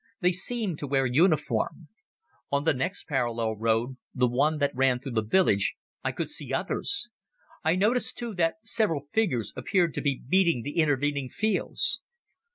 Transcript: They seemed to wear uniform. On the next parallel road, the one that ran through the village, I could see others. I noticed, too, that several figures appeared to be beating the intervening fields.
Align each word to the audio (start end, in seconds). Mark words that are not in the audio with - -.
They 0.19 0.31
seemed 0.31 0.79
to 0.79 0.87
wear 0.87 1.05
uniform. 1.05 1.89
On 2.51 2.63
the 2.63 2.73
next 2.73 3.03
parallel 3.03 3.55
road, 3.55 3.97
the 4.15 4.27
one 4.27 4.57
that 4.57 4.73
ran 4.73 4.97
through 4.99 5.11
the 5.11 5.21
village, 5.21 5.75
I 6.03 6.11
could 6.11 6.31
see 6.31 6.51
others. 6.51 7.11
I 7.63 7.75
noticed, 7.75 8.17
too, 8.17 8.33
that 8.33 8.55
several 8.63 9.09
figures 9.13 9.53
appeared 9.55 9.93
to 9.93 10.01
be 10.01 10.19
beating 10.27 10.63
the 10.63 10.77
intervening 10.79 11.29
fields. 11.29 12.01